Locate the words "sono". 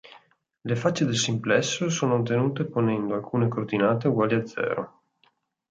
1.91-2.15